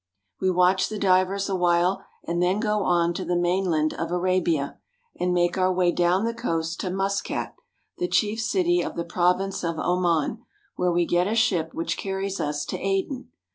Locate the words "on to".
2.81-3.23